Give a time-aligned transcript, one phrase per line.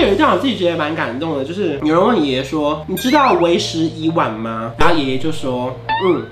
[0.00, 6.26] 有一段我自己觉得蛮感动的，就是有人问爷爷说：“你知道为时已晚吗？”然后爷爷就说：“嗯。”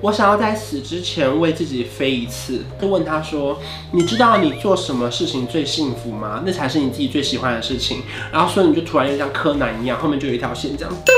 [0.00, 3.58] 我想要在死之前为自己飞一次，就问他说
[3.90, 6.40] ：“你知道你做什么事情最幸福吗？
[6.46, 11.10] 那才是你自己最喜欢的事情。”然后所以你就突然又像柯南一样，后面就有一条线这样，噔，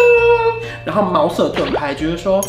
[0.86, 2.42] 然后茅塞顿开，觉得说：“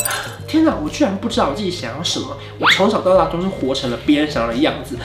[0.48, 2.28] 天哪，我居然不知道我自己想要什么！
[2.58, 4.96] 我从小到大都是活成了别人想要的样子。”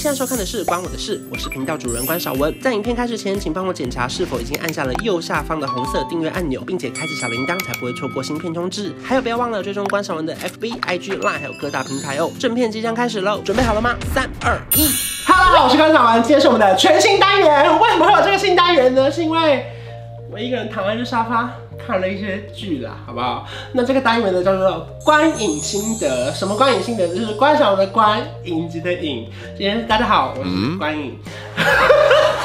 [0.00, 2.58] 现在收看的是《关我的事》，我是频道主人关韶文。
[2.62, 8.94] 在影片开始前，请帮我检查是否已经按下了右下方的红色订阅按钮，并且开启小铃铛，才不会错过新片通知。
[9.04, 12.30] 还有，不要忘了追踪关韶文的 FB、IG、Line，还有各大平台哦。
[12.38, 13.94] 正片即将开始喽，准备好了吗？
[14.14, 14.88] 三、二、一
[15.26, 17.78] ，Hello，我是关韶文，今天是我们的全新单元。
[17.78, 19.12] 为什么会有这个新单元呢？
[19.12, 19.66] 是因为
[20.32, 21.52] 我一个人躺在这沙发。
[21.86, 23.46] 看了一些剧啦，好不好？
[23.72, 27.08] 那这个单元呢叫做观影心得，什么观影心得？
[27.08, 29.28] 就是观赏的观，影集的影。
[29.56, 31.18] 今天大家好，我是观影。
[31.56, 31.64] 嗯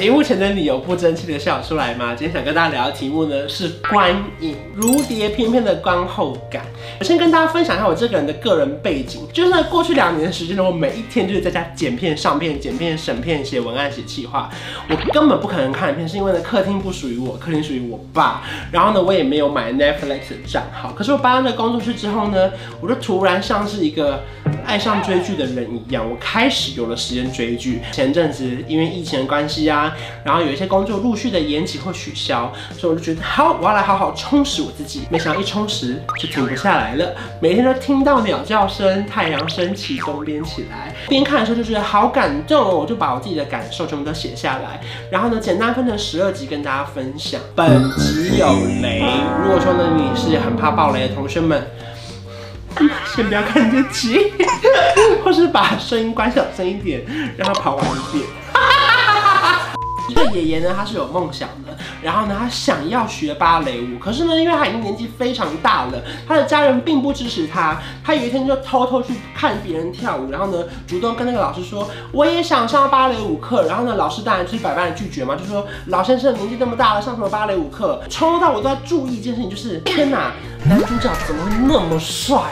[0.00, 2.14] 荧幕前的你有不争气的笑出来吗？
[2.14, 6.62] 今天想跟大家聊的题目呢是观影如蝶翩翩的观后感。
[7.00, 14.48] 我先跟大家分享一下我这个人的个人背景，就是在过去两年的时间呢，我每一天就是在家剪片、上片、剪片、审片、写文案、写企划。
[14.88, 18.42] 我根本不可能看片，是因为呢客厅不属于我，客厅属于我爸。
[18.70, 20.92] 然后呢，我也没有买 Netflix 的账号。
[20.92, 24.22] 可是我搬到那工作室之后呢，我就突然像是一个
[24.64, 27.80] 爱上追剧的人一样，我开始有了时间追剧。
[27.90, 29.87] 前阵子因为疫情的关系啊。
[30.24, 35.02] 然后有一些工作陆续的延期或取消，所以我就觉得好，我要来好好充实我自己。
[35.10, 40.94] 没想到一充实就停不下来了，每天都听到鸟叫声、太阳升起、东边起来。
[41.08, 44.80] 边看的时候就觉得好感动，我就把我自己的感受全部都写下来。
[45.10, 47.40] 然后呢，简单分成十二集跟大家分享。
[47.54, 48.46] 本集有
[48.82, 49.02] 雷，
[49.42, 51.66] 如果说呢你是很怕爆雷的同学们，
[53.14, 54.32] 先不要看这集，
[55.24, 57.02] 或是把声音关小声一点，
[57.36, 58.24] 让它跑完一遍。
[60.08, 67.78] 这个爷爷呢，他是有梦想的，然后呢，他想要学芭蕾舞，可是呢，因为他已经年纪非常大了，他的家人并不支持他。
[68.02, 73.66] 他有一天就偷偷去看别人跳舞，然后呢，主动跟那个老师说，我也想上芭蕾舞课。
[73.66, 78.00] 然后呢，老师当然就是百般的拒绝嘛，就说老先生年纪这么大了，上什么芭蕾舞课？
[78.08, 80.32] 从头到尾我都在注意一件事情，就是天哪，
[80.64, 82.42] 男主角怎么会那么帅？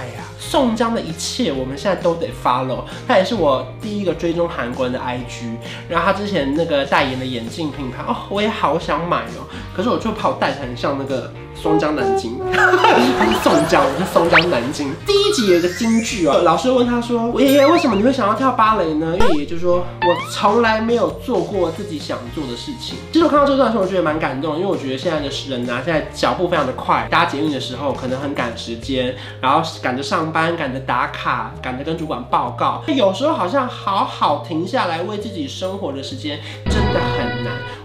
[0.49, 2.84] 宋江的一切，我们现在都得 follow。
[3.07, 5.57] 他也是我第一个追踪韩国人的 IG。
[5.89, 9.43] 然后他之前那个代言的眼镜品牌，哦，我也好想买哦。
[9.76, 11.31] 可是我就怕我戴起来很像那个。
[11.59, 14.92] 松江南京，他是宋江，我是松江南京。
[15.06, 37.36] 第一集有一个京剧哦，老师问他说：“爷爷，为什么你会想要跳芭蕾呢？”因为爷爷就说：“我从来没有做过自己想做的事情。”其实我看到这段时候，我觉得蛮感动，因为我觉得现在的人啊，现在脚步非常的快，搭捷运的时候可能很赶时间，然后赶着上班，赶着打卡，赶着跟主管报告，有时候好像好好停下来为自己生活的时间真的很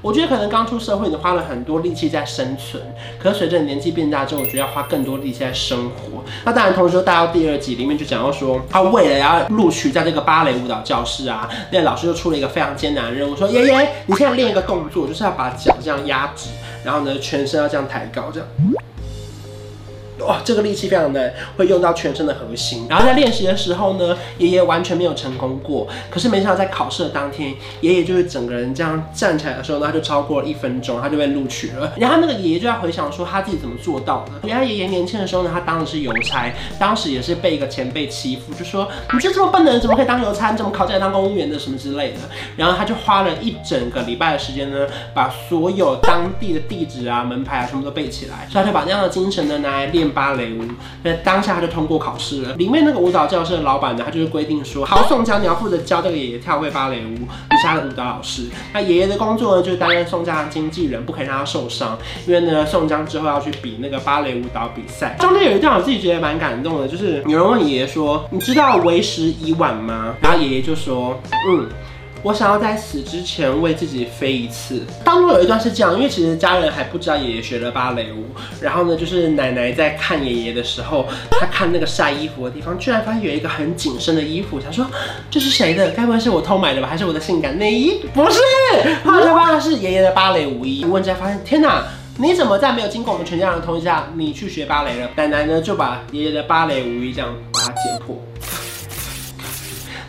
[0.02, 2.82] 我觉得可能刚出社会，你花了很多力气在生存，
[3.20, 6.24] 可是随着年纪变大之后，我觉得要花更多力气在生活。
[6.44, 16.50] 那当然，同时又带到第二集里面就讲到说，他为了要录取在这个芭蕾舞蹈教室啊，那老师就出了一个非常艰难的任务，说爷爷，你现在练一个动作，就是要把脚这样压直，
[16.84, 18.48] 然后呢，全身要这样抬高，这样。
[20.26, 22.86] 哇，这个力气非常的会用到全身的核心。
[22.90, 25.88] 然后在练习的时候呢，爷爷完全没有成功过。
[26.10, 31.92] 可是没想到在考试的当天，爷爷就是整个人这样站起来的时候呢，他就超过了一分钟，他就被录取了。
[31.98, 34.48] 然后那个爷爷就在回想说他自己怎么做到的。
[34.48, 40.52] 原来爷爷年轻的时候呢，他当的是邮差，当时也是被一个前辈欺负，就说你就这么笨的人怎么可以当邮差？
[40.52, 42.20] 你怎么考进来当公务员的什么之类的。
[42.58, 48.48] 然后他就花了一整个礼拜的时间呢，把所有当地的地址啊、门牌啊全部都背起来。
[48.52, 50.64] 所以他就把那样的精神呢拿来练芭蕾舞，
[51.04, 52.54] 那当下他就通过考试了。
[52.56, 58.48] 里面那个舞蹈教室的老板呢，他就是规定说，好，宋江你要负责教这个爷爷跳会芭蕾舞，你是他的舞蹈老师。
[58.74, 65.16] 那爷爷的工作呢，就是担任宋江的经纪人，不可以让他受伤，因为呢，宋江之后要去比那个芭蕾舞蹈比赛。
[65.20, 70.16] 中间有一段我自己觉得蛮感动的，就是有人问爷爷说，你知道为时已晚吗？
[70.22, 71.20] 然后爷爷就说，
[71.50, 71.68] 嗯。
[72.24, 74.84] 我想要在死之前为自己飞一次。
[75.04, 78.26] 当中有一段是这样，因为其实家人还不知道爷爷学了芭蕾舞。
[78.62, 84.86] 然后呢，就是奶奶在看爷爷的时候，她看那个晒衣服的地方，居然发现有一个很紧身的衣服，想说
[85.30, 85.90] 这是谁的？
[85.92, 86.88] 该不会是我偷买的吧？
[86.88, 88.00] 还是我的性感内衣？
[88.14, 88.40] 不是，
[89.04, 90.82] 后来才发现是爷爷的芭蕾舞衣。
[90.82, 91.84] 一问之下发现，天哪，
[92.18, 95.10] 你怎么在没有经过我们全家人的同意下，你去学芭蕾了？
[95.16, 98.16] 奶奶呢就把爷爷的芭蕾舞衣这样把它剪破。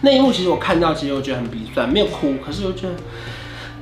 [0.03, 2.95] 那一幕其实我看到，其实我觉得很鼻酸，没有哭，可是我觉得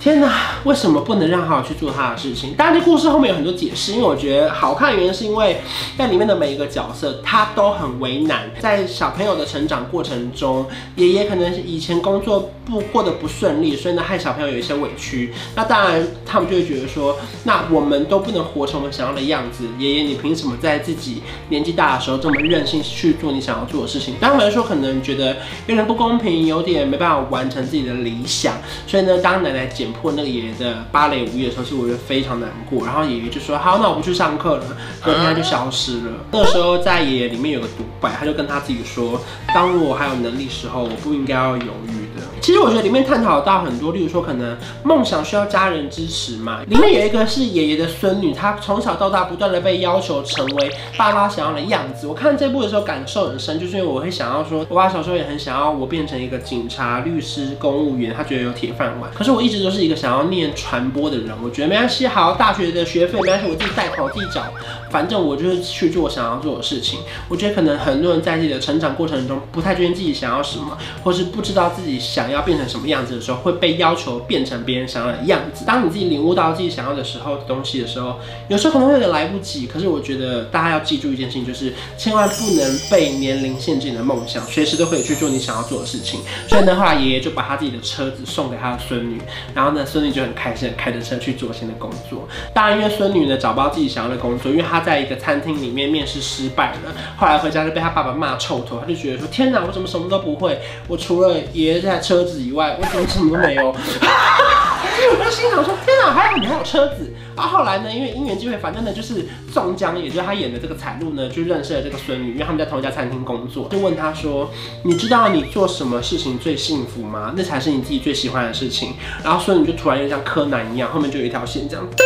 [0.01, 0.33] 天哪，
[0.65, 2.55] 为什么不能让好好去做他的事情？
[2.55, 5.61] 当然，这故事后面有很多解释，因为我觉得好看的原因是因为
[5.99, 10.67] 在里面的每一个角色他都很为难，在小朋友的成长过程中，
[10.97, 15.35] 爷爷可能是以前工作不过得不顺利，所以呢害小朋友有一些委屈。
[15.55, 19.69] 那当然，他们就会觉得说，那我们都不能活成我们想要的样子。
[19.79, 24.15] 爷爷，你凭什么在自己年纪大的时候这么任性去做你想要做的事情？
[24.19, 25.37] 当然来说，可能觉得
[25.67, 28.55] 有点不公平，有点没办法完成自己的理想。
[28.87, 32.85] 所以呢，当奶奶姐破那个爷爷的芭蕾舞衣的时候，其实我觉得非常难过。
[32.87, 34.65] 然后爷爷就说：“好，那我不去上课了。”
[35.05, 36.13] 隔天他就消失了。
[36.33, 39.21] 那时候在爷爷里面有个独白，他就跟他自己说
[39.55, 42.00] ：“当我还有能力时候，我不应该要犹豫。”
[42.41, 46.61] 其实我觉得里面探讨到很多，例如说可能梦想需要家人支持嘛。
[46.67, 52.07] 里面有一个是爷爷的孙女，她从小到大不断的被要求成为爸爸想要的样子。
[52.07, 59.11] 我看这部的时候感受很深，就是因为我会想要说，我爸小时候也很想要我变成一个警察、律师、公务员，他觉得有铁饭碗。
[59.15, 64.43] 可是我一直都是一个想要念传播的人，我觉得没关系，好，大学的学费没关系，我自己贷款，我自己找，
[64.91, 67.01] 反正我就是去做我想要做的事情。
[67.29, 75.65] 我觉得可能很多人在自己的成长过程中不太确定自己想要什么，或是不知道自己想要变成什么样子的时候，会被要求变成别人想要的样子。
[75.65, 78.19] 当你自己领悟到自己想要的时候的东西的时候，
[78.49, 79.67] 有时候可能会有点来不及。
[79.67, 86.21] 可是我觉得大家要记住一件事情，就是千万不能被年龄限制你的梦想，随时都可以去做你想要做的事情。
[86.49, 89.21] 所以呢，后来爷爷就把他自己的车子送给他的孙女，
[89.55, 92.29] 然后呢，孙女就很开心，开着车去做新的工作。
[92.55, 100.59] 当然，因为孙女呢找不到自己想要的工作，因为她在一个餐厅里面面试失败了，后来回家就被他爸爸骂臭头，他就觉得说：天哪，我怎么什么都不会？
[100.89, 103.69] 我除了爷爷这台车子以外，我怎么什么都没有？
[103.69, 107.11] 我就心想说：天哪，还有你还有车子？
[107.35, 114.51] 然后后来呢，因为因缘际会，反正呢就是宋江，也就是他演的这个彩璐呢，就认识了这个孙女，因为他们在同一家餐厅工作，就问他说：
[114.85, 117.33] 你知道你做什么事情最幸福吗？
[117.35, 118.93] 那才是你自己最喜欢的事情。
[119.25, 122.03] 然后孙女就突然又像柯南一样，后面就有一条线这样噔，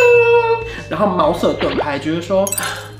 [0.89, 2.47] 然后茅塞顿开，觉得说。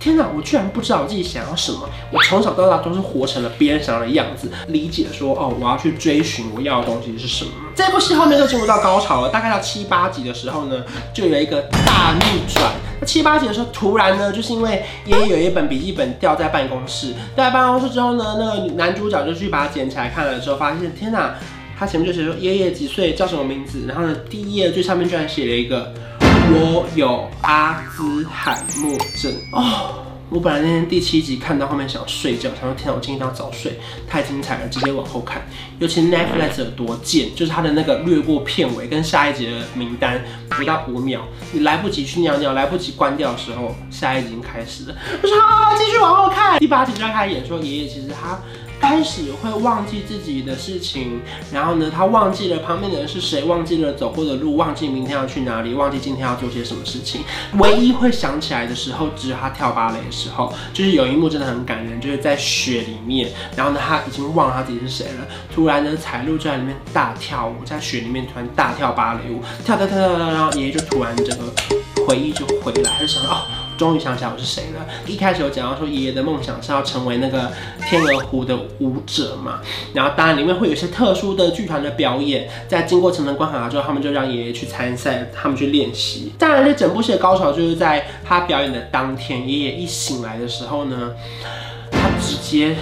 [0.06, 1.80] 天哪，我居然不知道我自己想要什么！
[2.12, 7.50] 我从小到大都是活成了别人想要的样子，理解说哦，我要去追寻我要的东西是什么。
[7.74, 12.72] 这部戏后面就进入到高潮了，大概到七八集的时候呢，就有一个大逆转。
[13.02, 21.34] 那七八集的时候，突然呢，就是因为爷爷有一本笔记本掉在办公室，掉在办公室之后呢，那个男主角就去把它捡起来看了之后，发现天哪，
[21.80, 25.92] 他前面就写说爷爷几岁，叫什么名字，然后呢，第一页最上面居然写了一个。
[26.47, 30.03] 我有阿兹海默症哦！
[30.30, 35.42] 我本来那天第七集看到后面想睡觉，想说天哪，我今天要早睡，太精彩了，直接往后看。
[35.80, 41.21] 尤其 Netflix 有多贱，就是它的那个略过片尾跟下一集的名单不到五秒，
[41.51, 44.95] 你来不及去尿尿，来不及关掉的时候，下一集已经开始了。
[45.21, 46.59] 我说好，好，继续往后看。
[46.59, 48.39] 第八集就要开始演说爷爷其实他。
[48.80, 51.19] 开始会忘记自己的事情，
[51.51, 57.22] 然后呢，他忘记了旁边的人是谁，忘记了走过的路，忘记明天要去哪里，忘记今天要做些什么事情。
[57.57, 65.25] 唯一会想起来的时候，只有他跳芭蕾的时候，就是有一幕真的很感人，就是在雪里面，然后呢，他已经忘了他自己是谁了。
[65.54, 71.45] 突然呢，彩璐就在里面大跳舞，在雪里面突然大跳芭蕾舞，跳跳跳跳跳，然后爷爷就突然整个
[72.06, 73.64] 回忆就回来，他就想到哦。
[73.77, 74.86] 终于想起来我是谁了。
[75.06, 77.51] 一开始有讲到说爷爷的梦想是要成为那个
[77.88, 79.62] 天鹅湖的舞者嘛，
[79.94, 86.33] 然后当然里面会有一些特殊的剧团的表演，在经过层层关卡之后，他们就让爷爷去参赛，他们去练习。
[86.38, 91.12] 当然，这整部戏的高潮就是在他表演的当天，爷爷一醒来的时候呢，
[91.92, 92.75] 他直接。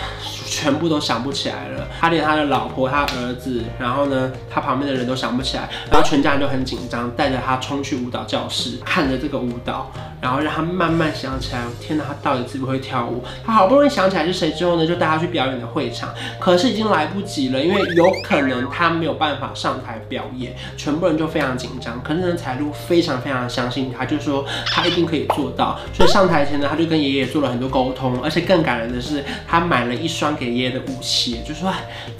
[0.45, 13.23] 全部都想不起来了，他连他的老婆、他儿子，然后呢，他旁边的人都想不起来，然后全家人都很紧张，带着他冲去舞蹈教室，看着这个舞蹈，然后让他慢慢想起来，天哪，他到底会不会跳舞？
[13.45, 16.09] 他好不容易想起来是谁之后呢，就带他去表演的会场，
[16.40, 22.02] 可是已经来不及了，因为有可能他没有办法上台表演，全部人就非常紧张。
[22.04, 30.32] 可是呢，彩璐非常非常相信他，就说他一定可以做到，所以上台前呢，他就跟爷爷做了很多沟通，而且更感人的是，他买了一双。
[30.35, 31.71] 给爷爷的武器，就说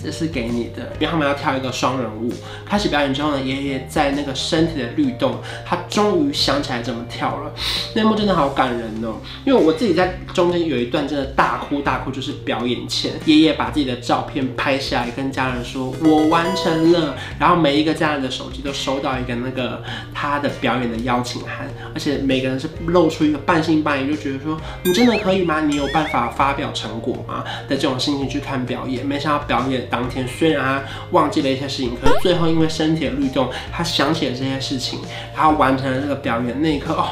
[0.01, 2.32] 这是给你的，因为他们要跳一个双人舞。
[2.65, 7.51] 开始表演之后呢，爷爷在那个身体的律动，他终于想起来怎么跳了。
[7.96, 9.15] 那幕真的好感人哦，
[9.46, 25.62] 因为我自己在中间有一段真的大哭大哭，就是表演前，爷爷把自己的照片拍下来，跟家人说：“我完成了。”然后每一个家人的手机都收到一个那个他的表演的邀请函，而且每个人是露出一个半信半疑，就觉得说：“你真的可以吗？
[25.62, 28.24] 你有办法发表成果吗？”的这种心情。
[28.33, 30.81] 去看表演，没想到表演当天，虽然他
[31.12, 35.00] 忘记了一些事情，可是最后因为身体的律动，他想起了这些事情，
[35.36, 36.60] 他完成了这个表演。
[36.60, 37.10] 那一刻，哦，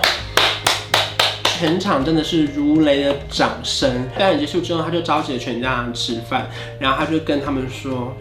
[1.44, 4.08] 全场真的是如雷的掌声。
[4.18, 8.16] 表演结束之后，他就召集了全家人吃饭，然后他就跟他们说：“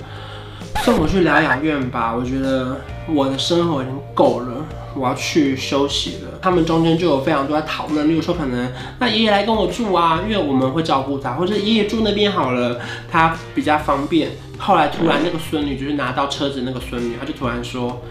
[0.85, 6.39] 送我去疗养院吧，我觉得我的生活已经够了，我要去休息了。
[6.43, 12.81] 他们中间就有非常多在讨论，例如说可能那爷爷来跟我住啊，因为我们会照顾他，或者爷爷住那边好了，
[13.11, 14.31] 他比较方便。
[14.59, 18.03] 后来突然那个孙女就是拿到车子那个孙女，她就突然说：“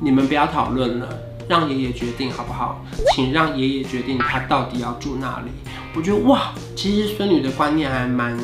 [0.00, 1.08] 你们不要讨论了，
[1.46, 2.84] 让爷爷决定好不好？
[3.14, 5.50] 请让爷爷决定他到底要住哪里。”
[5.94, 8.38] 我觉得哇，其实孙女的观念还蛮。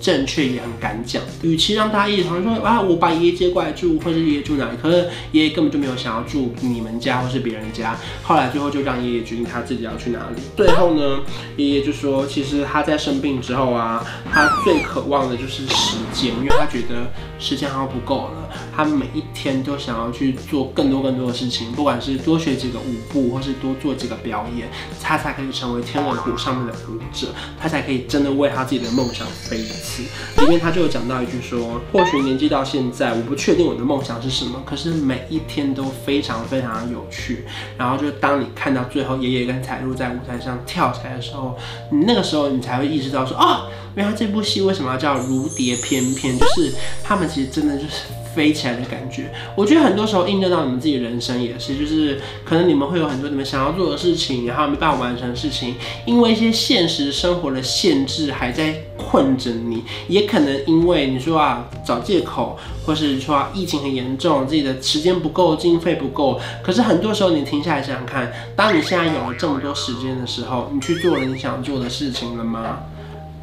[0.00, 7.96] 正确也很敢讲，与其让大家一直常说啊，我把爷爷接过来住，或者爷爷住哪里，可是爷爷根本就没有想要住你们家或是别人家。
[8.22, 10.42] 后来最后就让爷爷决定他自己要去哪里。
[10.56, 11.20] 最后呢，
[11.56, 18.48] 爷爷就说，其实他在生病之后啊，他最渴望的就是时间，因为他觉得时间好像不够了。
[18.74, 24.68] 他每一天都想要去做更多更多的事情，不管是多学几个舞步，或是多做几个表演，
[25.02, 27.28] 他才可以成为天鹅湖上面的舞者，
[27.60, 30.02] 他才可以真的为他自己的梦想飞一次。
[30.40, 37.44] 里面他就有讲到一句说，或许年纪到现在，我不确定我的梦想是什么，可是每一天都非常非常有趣。
[37.76, 41.56] 然后就当你看到最后爷爷跟彩璐在舞台上跳起来的时候，
[41.90, 43.68] 你那个时候你才会意识到说，哦，
[43.98, 48.04] 原来这部戏为什么要叫如蝶翩翩，就是他们其实真的就是。
[48.34, 55.74] 飞起来的感觉，我觉得很多时候映照到你们自己人生也是，就是可能你们会有很多你们想要做的事情，然后没办法完成的事情，
[56.04, 66.38] 因为一些现实生活的限制还在困着你，也可能因为你说啊找借口，或是说疫情很严重，自己的时间不够，经费不够。
[66.62, 72.78] 可是很多时候你停下来想想看，当你现在有了这么多时间的时候，你去做了你想做的事情了吗？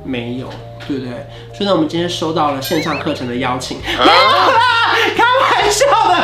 [0.06, 0.48] 没有，
[0.88, 1.12] 对不对？
[1.54, 3.80] 所以呢，我们今天收到了线上课程的邀请。
[3.80, 4.06] 啊
[5.18, 6.16] 开玩笑的，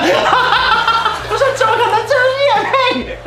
[1.27, 3.17] 不是，怎么可能这是业配？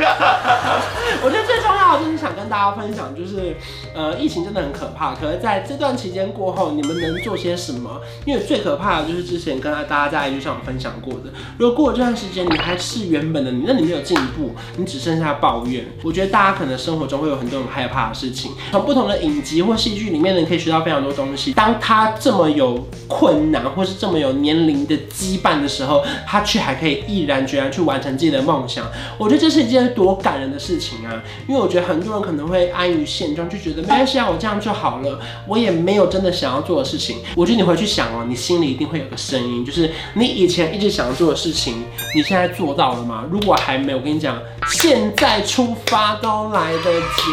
[1.22, 3.54] 我觉得最重要的就是想跟大家分享，就是
[3.94, 5.14] 呃，疫情真的很可怕。
[5.14, 8.00] 可是在这段期间过后，你们能做些什么？
[8.24, 11.24] 因为最可怕的就是之前跟大家在 IG 上分享过的，
[11.58, 15.84] 如果过了这段时间你还是原本的你，那你没有进步，你只剩下抱怨。
[16.02, 21.52] 我觉得大家可能生活中会有很多很害怕的事情，从不同的影集或戏剧里面呢，可以学到非常多东西。
[21.52, 28.86] 当他这么有困难，或是这么有年龄的羁绊的时候，他却还可以毅然决然去完成自己的梦想。
[29.18, 31.22] 我觉得这是一件多感人的事情啊！
[31.46, 35.18] 因为我觉得很多人可能会会安于现状，就觉得没关系啊，我这样就好了。
[35.48, 37.18] 我也没有真的想要做的事情。
[37.34, 41.82] 我觉得你回去想哦，你心里一定会有个声音，就是你以前一直想要做的事情，
[42.14, 43.24] 你现在做到了吗？
[43.28, 47.32] 如果还没有，我跟你讲，现在出发都来得及。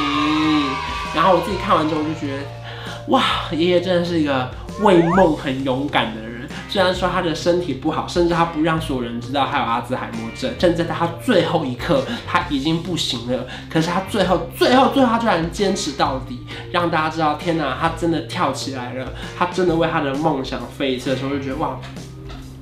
[1.13, 2.43] 然后我自己看完之后就觉得，
[3.09, 4.49] 哇，爷爷真的是一个
[4.81, 6.30] 为梦很勇敢的人。
[6.71, 21.77] 虽然说他的身体不好，甚至他不让所有人知道他有阿兹海默症，甚至在他最后一刻他已经不行了，可是他最后、最后、最后，他居然坚持到底，让大家知道，天哪，他真的跳起来了，他真的为他的梦想飞一次的时候，就觉得哇。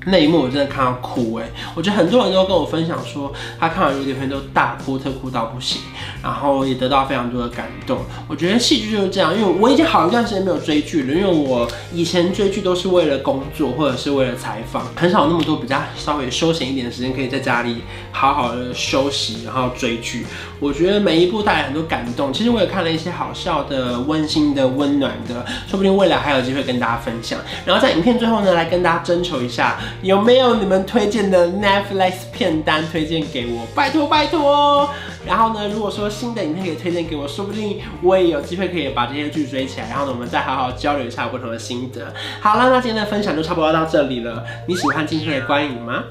[0.06, 1.50] 那一幕我真的看到哭哎！
[1.76, 5.82] 我觉得很多人都跟我分享说，他看完《如蝶翩翩》都大哭特哭到不行，
[6.24, 8.00] 然后也得到非常多的感动。
[8.28, 20.26] 我觉得戏剧就是这样，因为我已经好一段时间没有追剧了，因为我以前追剧都是为了工作或者是为了采访，很少有那么多比较稍微休闲一点的时间可以在家里好好的休息，然后追剧。
[20.62, 22.32] 我觉得每一部带来很多感动。
[22.32, 27.38] 其实我也看了一些好笑的、温馨的、温暖的，说不定未来还有机会跟大家分享。
[27.66, 29.78] 然后在影片最后呢，来跟大家征求一下。
[30.02, 33.68] 有没有你们推荐的 Netflix 片单推荐给我？
[33.76, 34.90] 拜托拜托！
[35.28, 39.90] 然后呢，如果说新的影片可以推荐给我，说不定我也有机会可以把这些剧追起来。
[39.90, 42.14] 然后呢，我们再好好交流一下不同的心得。
[42.40, 44.42] 好了，那今天的分享就差不多到这里了。
[44.68, 46.04] 你喜欢今天的观影吗？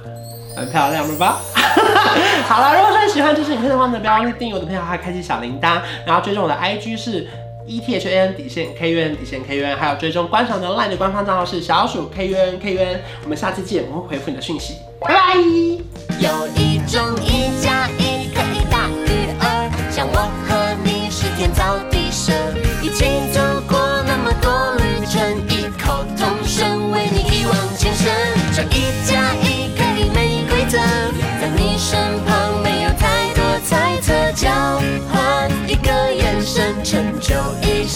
[0.54, 1.38] 很漂亮了吧？
[2.46, 7.26] 好了，如果说你喜欢这支影片的话呢，不要忘记订阅我的频道，还开启小铃铛，然后追踪我的 IG 是。
[7.68, 12.28] E T H A N 底线 K U N 底线 K U N，还有追踪观赏的 LINE 的官方账号是小鼠 K
[12.28, 15.34] U N K U N，我们下次见，我会回复你的讯息，拜拜。
[16.18, 17.77] 有一种一家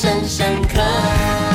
[0.02, 1.51] 深深刻。